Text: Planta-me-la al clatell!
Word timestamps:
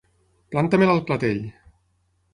Planta-me-la 0.55 0.95
al 0.95 1.03
clatell! 1.11 1.45